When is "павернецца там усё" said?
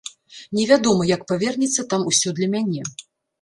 1.31-2.29